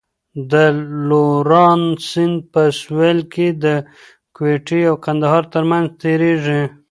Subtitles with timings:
[0.51, 0.53] د
[1.09, 1.67] لورا
[2.09, 3.65] سیند په سوېل کې د
[4.35, 6.61] کویټې او کندهار ترمنځ تېرېږي.